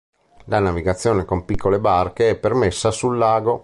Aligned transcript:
La 0.45 0.57
navigazione 0.59 1.25
con 1.25 1.45
piccole 1.45 1.77
barche 1.77 2.31
è 2.31 2.35
permessa 2.35 2.89
sul 2.89 3.19
lago. 3.19 3.59